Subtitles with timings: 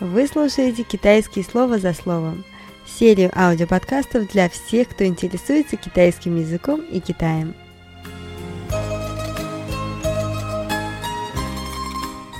[0.00, 2.44] Вы слушаете «Китайские слова за словом»–
[2.86, 7.52] серию аудиоподкастов для всех, кто интересуется китайским языком и Китаем.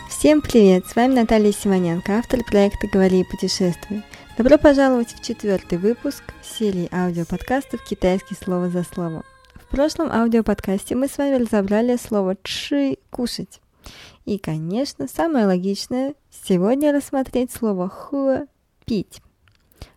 [0.09, 0.87] Всем привет!
[0.87, 4.05] С вами Наталья Симоненко, автор проекта «Говори и путешествуй».
[4.37, 9.25] Добро пожаловать в четвертый выпуск серии аудиоподкастов «Китайские слова за словом».
[9.57, 13.61] В прошлом аудиоподкасте мы с вами разобрали слово «чи»– «кушать».
[14.29, 18.47] И, конечно, самое логичное сегодня рассмотреть слово «хэ»–
[18.85, 19.23] «пить».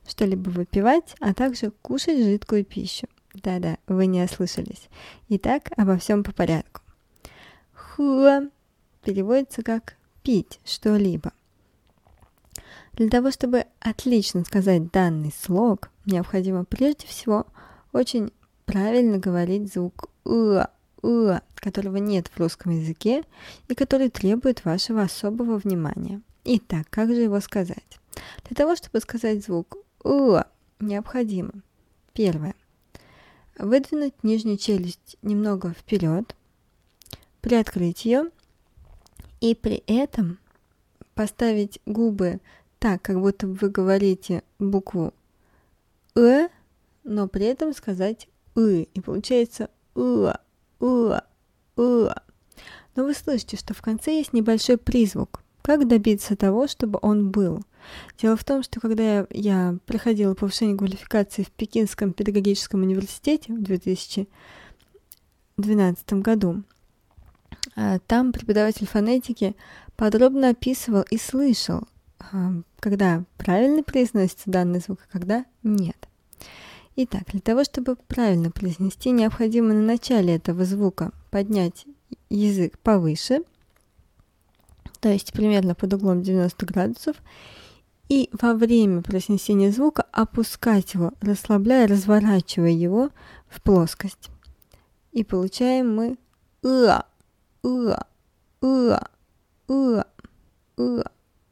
[0.07, 3.07] Что-либо выпивать, а также кушать жидкую пищу.
[3.34, 4.88] Да-да, вы не ослышались.
[5.27, 6.80] Итак, обо всем по порядку.
[7.73, 8.48] «Хэ»
[9.04, 11.34] переводится как «пить что-либо».
[12.93, 17.48] Для того, чтобы отлично сказать данный слог, необходимо прежде всего
[17.91, 18.32] очень
[18.66, 20.68] правильно говорить звук «ы»,
[21.04, 23.23] «ы», которого нет в русском языке
[23.68, 26.21] и который требует вашего особого внимания.
[26.43, 27.99] Итак, как же его сказать?
[28.48, 30.43] Для того, чтобы сказать звук «ы»,
[30.80, 31.52] необходимо
[32.13, 32.55] первое
[33.58, 36.35] выдвинуть нижнюю челюсть немного вперед,
[37.41, 38.30] приоткрыть ее
[39.40, 40.40] и при этом
[41.13, 42.40] поставить губы
[42.80, 45.13] так, как будто вы говорите букву
[46.15, 46.49] «э»,
[47.04, 50.40] но при этом сказать «ы», и получается «ыа»,
[50.82, 51.24] «ыа»,
[51.77, 52.15] «ыа».
[52.96, 55.41] Но вы слышите, что в конце есть небольшой призвук.
[55.62, 57.62] Как добиться того, чтобы он был?
[58.18, 66.13] Дело в том, что когда я, проходила повышение квалификации в Пекинском педагогическом университете в 2012
[66.13, 66.63] году,
[67.75, 69.56] а, там преподаватель фонетики
[69.96, 71.88] подробно описывал и слышал,
[72.19, 76.07] а, когда правильно произносится данный звук, а когда нет.
[77.03, 81.88] Итак, для того, чтобы правильно произнести, необходимо на начале этого звука поднять
[82.30, 83.40] язык повыше,
[85.00, 87.16] то есть примерно под углом 90 градусов,
[88.08, 93.09] и во время произнесения звука опускать его, расслабляя, разворачивая его
[93.50, 94.30] в плоскость.
[95.12, 96.20] И получаем мы
[96.64, 97.08] «ыа»,
[97.64, 98.06] «ыа»,
[98.62, 99.08] «ыа»,
[99.68, 100.06] «ыа»,
[100.78, 101.12] «ыа»,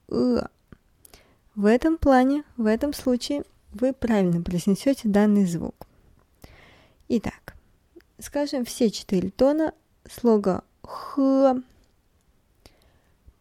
[0.09, 0.49] «ыа».
[1.55, 3.41] В этом плане, в этом случае
[3.71, 5.87] вы правильно произнесете данный звук.
[7.07, 7.55] Итак,
[8.19, 9.73] скажем все четыре тона
[10.09, 11.61] слога х.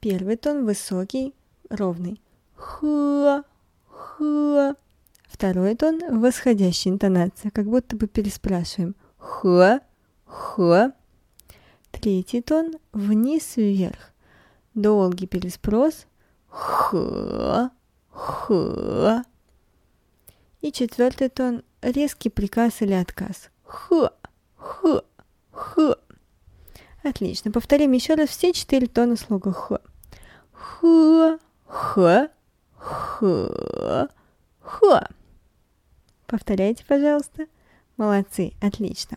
[0.01, 1.35] Первый тон высокий,
[1.71, 2.21] ровный.
[2.55, 3.45] Х,
[3.89, 4.75] х.
[5.27, 8.95] Второй тон восходящая интонация, как будто бы переспрашиваем.
[9.19, 9.81] Х,
[10.25, 10.93] х.
[11.91, 14.13] Третий тон вниз вверх.
[14.75, 16.07] Долгий переспрос.
[16.49, 17.71] Х,
[18.11, 19.25] х.
[20.61, 23.51] И четвертый тон– резкий приказ или отказ.
[23.65, 24.11] Х,
[24.57, 25.03] х,
[25.53, 25.97] х.
[27.05, 27.53] Отлично.
[27.53, 29.81] Повторим еще раз все четыре тона слога х.
[30.53, 32.29] Х, х,
[32.77, 34.09] х,
[34.61, 35.09] х.
[36.27, 37.47] Повторяйте, пожалуйста.
[37.97, 39.17] Молодцы, отлично.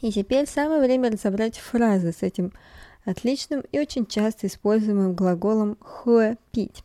[0.00, 2.52] И теперь самое время разобрать фразы с этим
[3.04, 6.82] отличным и очень часто используемым глаголом «хэ»– «пить».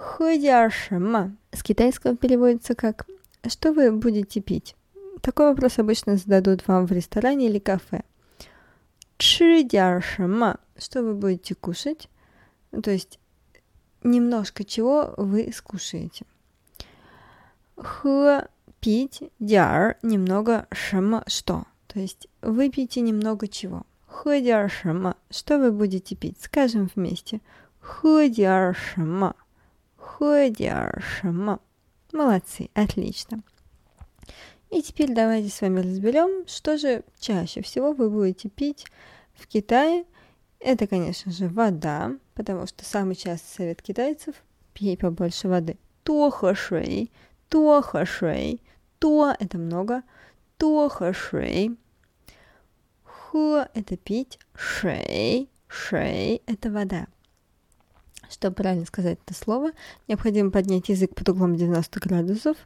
[0.00, 1.36] Хуяшима.
[1.52, 3.06] С китайского переводится как
[3.46, 4.74] «Что вы будете пить?»
[5.20, 8.02] Такой вопрос обычно зададут вам в ресторане или кафе.
[9.18, 10.58] Чидяшима.
[10.78, 12.08] Что вы будете кушать?
[12.72, 13.18] Ну, то есть
[14.02, 16.24] немножко чего вы скушаете.
[17.76, 18.48] Х
[18.80, 21.64] пить дяр немного шима что.
[21.88, 23.82] То есть выпейте немного чего.
[24.06, 24.68] Хэ.
[25.28, 26.40] Что вы будете пить?
[26.40, 27.42] Скажем вместе.
[27.80, 28.30] Хэ.
[30.20, 31.60] Такое дерьмо.
[32.12, 33.42] Молодцы, отлично.
[34.68, 38.84] И теперь давайте с вами разберем, что же чаще всего вы будете пить
[39.32, 40.04] в Китае.
[40.58, 44.34] Это, конечно же, вода, потому что самый частый совет китайцев–
[44.74, 45.78] пей побольше воды.
[46.02, 47.10] То хэшуэй,
[47.48, 48.60] то хэшуэй,
[48.98, 50.02] то– это много,
[50.58, 51.78] то хэшуэй.
[53.04, 57.06] Хэ– это пить, шей, шей– это вода.
[58.30, 59.72] Чтобы правильно сказать это слово,
[60.06, 62.56] необходимо поднять язык под углом 90 градусов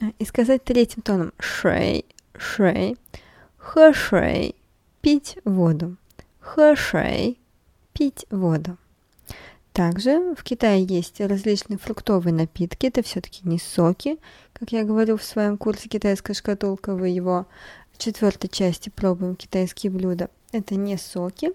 [0.00, 2.06] э, и сказать третьим тоном шей,
[2.38, 2.96] шей,
[3.56, 4.54] хэшей,
[5.00, 5.96] пить воду,
[6.38, 7.38] хэшей,
[7.92, 8.76] пить воду.
[9.72, 14.18] Также в Китае есть различные фруктовые напитки, это все-таки не соки,
[14.52, 17.46] как я говорю в своем курсе «Китайская шкатулка», вы его
[17.92, 20.28] в четвертой части пробуем китайские блюда.
[20.52, 21.52] Это не соки,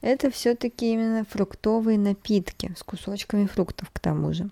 [0.00, 4.50] это все-таки именно фруктовые напитки с кусочками фруктов к тому же.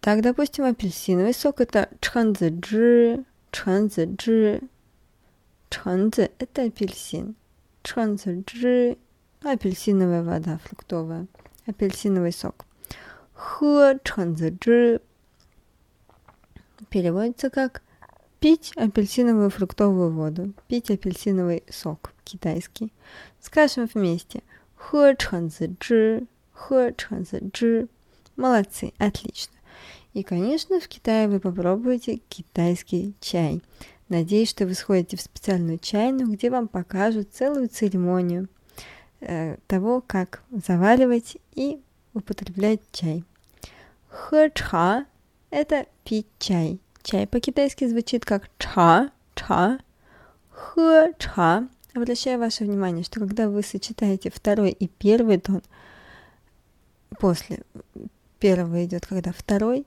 [0.00, 2.50] Так, допустим, апельсиновый сок это чханцзы,
[3.50, 4.60] чханцзы,
[5.70, 7.36] чханцзы это апельсин,
[7.82, 8.98] чханцзы
[9.42, 11.26] апельсиновая вода фруктовая.
[11.66, 12.64] апельсиновый сок.
[13.34, 15.00] Хэ чэнзэджи
[16.90, 17.82] переводится как
[18.42, 22.92] пить апельсиновую фруктовую воду, пить апельсиновый сок китайский.
[23.40, 24.42] Скажем вместе.
[24.74, 25.14] Хэ
[26.52, 27.86] хэ чэнзэджи.
[28.34, 29.54] Молодцы, отлично.
[30.12, 33.62] И, конечно, в Китае вы попробуете китайский чай.
[34.08, 38.48] Надеюсь, что вы сходите в специальную чайную, где вам покажут целую церемонию
[39.20, 41.80] э, того, как заваривать и
[42.12, 43.22] употреблять чай.
[44.08, 45.06] Хэ-ча–
[45.50, 46.80] это пить чай.
[47.02, 49.78] Чай по-китайски звучит как ча, ча.
[50.50, 51.68] Хэ-ча.
[51.94, 55.62] Обращаю ваше внимание, что когда вы сочетаете второй и первый тон,
[57.18, 57.62] после
[58.38, 59.86] первого идет, когда второй,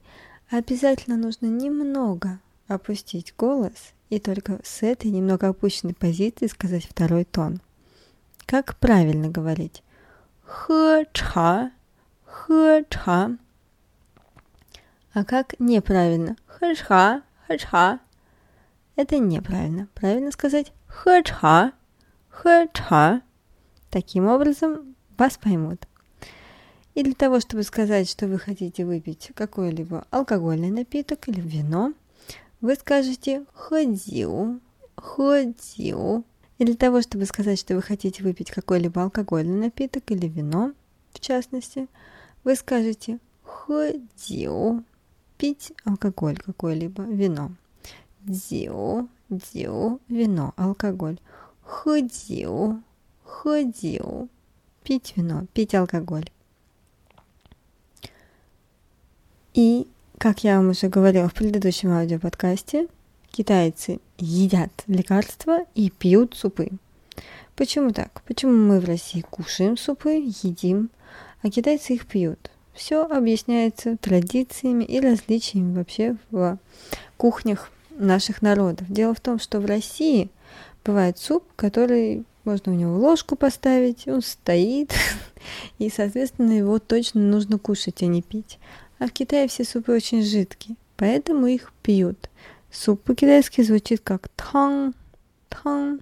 [0.49, 7.61] обязательно нужно немного опустить голос и только с этой немного опущенной позиции сказать второй тон.
[8.45, 9.83] Как правильно говорить?
[10.45, 11.71] Хэ-ча,
[12.25, 13.37] хэ-ча.
[15.15, 16.35] А как неправильно?
[16.45, 18.01] Хэ-ча, хэ-ча.
[18.97, 19.87] Это неправильно.
[19.95, 21.71] Правильно сказать хэ-ча,
[22.29, 23.21] хэ-ча.
[23.89, 25.87] Таким образом вас поймут.
[26.95, 31.93] И для того, чтобы сказать, что вы хотите выпить какой-либо алкогольный напиток или вино,
[32.59, 34.59] вы скажете «ходил»,
[34.97, 36.25] «ходил».
[36.57, 40.73] И для того, чтобы сказать, что вы хотите выпить какой-либо алкогольный напиток или вино,
[41.13, 41.87] в частности,
[42.43, 44.83] вы скажете «ходил»,
[45.37, 47.51] пить алкоголь какой-либо, вино.
[48.21, 51.19] Дио, дио, вино, алкоголь.
[51.61, 52.81] Ходил,
[53.23, 54.29] ходил,
[54.83, 56.29] пить вино, пить алкоголь.
[59.53, 59.87] И,
[60.17, 62.87] как я вам уже говорила в предыдущем аудиоподкасте,
[63.31, 66.69] китайцы едят лекарства и пьют супы.
[67.55, 68.21] Почему так?
[68.27, 70.11] Почему мы в России кушаем супы,
[70.43, 70.89] едим,
[71.41, 72.51] а китайцы их пьют?
[72.75, 76.59] Все объясняется традициями и различиями вообще в
[77.15, 78.85] кухнях наших народов.
[78.89, 80.29] Дело в том, что в России
[80.83, 84.93] бывает суп, который можно у него ложку поставить, он стоит,
[85.79, 88.59] и, соответственно, его точно нужно кушать, а не пить.
[88.99, 92.29] А в Китае все супы очень жидкие, поэтому их пьют.
[92.71, 94.93] Суп по-китайски звучит как тang,
[95.49, 96.01] тang,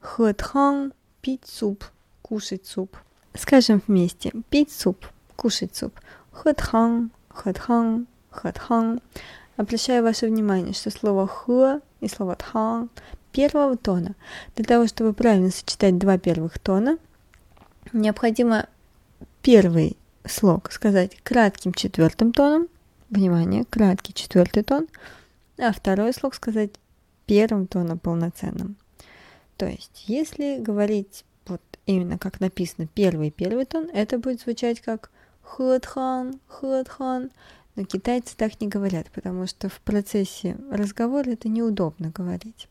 [0.00, 1.84] хэ тang, пить суп,
[2.20, 2.96] кушать суп.
[3.34, 5.06] Скажем вместе, пить суп,
[5.38, 5.92] кушать суп.
[6.32, 9.00] Хэ тang, хэ тang, хэ тang.
[9.56, 12.90] Обращаю ваше внимание, что слово хэ и слово тang
[13.32, 14.14] первого тона.
[14.56, 16.98] Для того, чтобы правильно сочетать два первых тона,
[17.92, 18.66] необходимо
[19.42, 19.96] первый
[20.26, 22.68] слог сказать кратким четвертым тоном,
[23.10, 24.88] внимание, краткий четвертый тон,
[25.56, 26.72] а второй слог сказать
[27.26, 28.76] первым тоном полноценным.
[29.56, 35.10] То есть, если говорить вот именно как написано первый первый тон, это будет звучать как
[35.48, 37.30] хэтхан, хэтхан,
[37.76, 42.68] но китайцы так не говорят, потому что в процессе разговора это неудобно говорить.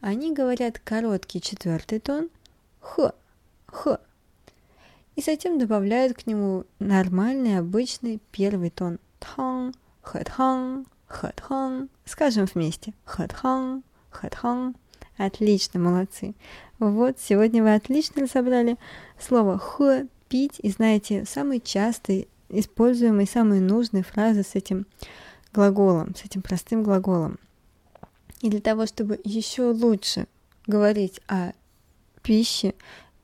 [0.00, 2.28] Они говорят короткий четвертый тон,
[2.80, 3.12] х,
[3.66, 3.98] х,
[5.16, 11.88] и затем добавляют к нему нормальный обычный первый тон тан, хэтхан, хэтхан.
[12.04, 14.76] Скажем вместе хэтхан, хэтхан.
[15.16, 16.34] Отлично, молодцы.
[16.78, 18.76] Вот, сегодня вы отлично разобрали
[19.18, 24.86] слово х, пить, и знаете самые частые используемые, самые нужные фразы с этим
[25.52, 27.38] глаголом, с этим простым глаголом.
[28.40, 30.26] И для того, чтобы еще лучше
[30.66, 31.52] говорить о
[32.22, 32.74] пище,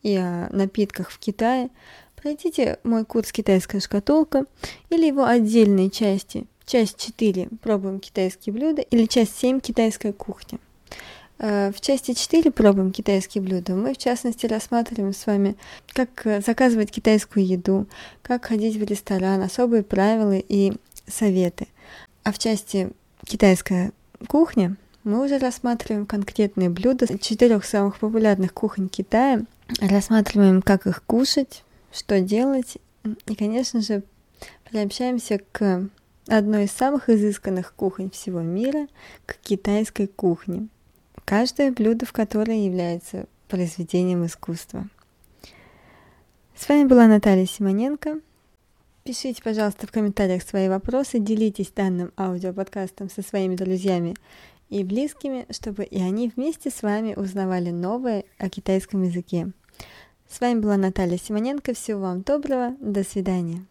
[0.05, 1.71] и о напитках в Китае,
[2.15, 4.45] пройдите мой курс «Китайская шкатулка»
[4.91, 6.47] или его отдельные части.
[6.67, 10.59] Часть 4 «Пробуем китайские блюда» или часть 7 «Китайская кухня».
[11.47, 15.57] Э, в части 4 «Пробуем китайские блюда» мы, в частности, рассматриваем с вами,
[15.93, 17.87] как заказывать китайскую еду,
[18.23, 20.73] как ходить в ресторан, особые правила и
[21.07, 21.69] советы.
[22.23, 22.93] А в части
[23.27, 23.93] «Китайская
[24.27, 29.43] кухня» мы уже рассматриваем конкретные блюда четырех самых популярных кухонь Китая–
[29.83, 32.79] рассматриваем, как их кушать, что делать.
[33.27, 34.03] И, конечно же,
[34.71, 35.91] приобщаемся к
[36.27, 38.89] одной из самых изысканных кухонь всего мира,
[39.27, 40.69] к китайской кухне.
[41.25, 44.89] Каждое блюдо в которой является произведением искусства.
[46.55, 48.21] С вами была Наталья Симоненко.
[49.05, 54.17] Пишите, пожалуйста, в комментариях свои вопросы, делитесь данным аудиоподкастом со своими друзьями
[54.71, 59.53] и близкими, чтобы и они вместе с вами узнавали новое о китайском языке.
[60.29, 61.75] С вами была Наталья Симоненко.
[61.75, 62.77] Всего вам доброго.
[62.81, 63.65] До свидания.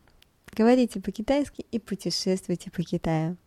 [0.56, 3.38] Говорите по-китайски и путешествуйте по Китаю.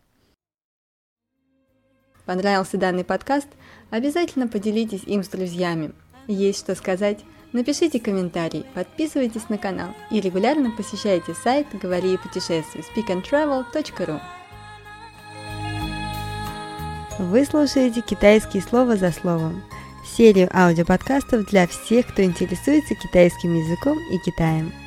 [2.27, 3.47] Понравился данный подкаст?
[3.91, 5.93] Обязательно поделитесь им с друзьями.
[6.27, 7.21] Есть что сказать?
[7.53, 14.21] Напишите комментарий, подписывайтесь на канал и регулярно посещайте сайт «Говори и путешествуй» speakandtravel.ru
[17.21, 19.63] Вы слушаете «Китайские слова за словом»
[20.05, 24.73] серию аудиоподкастов для всех, кто интересуется китайским языком и Китаем–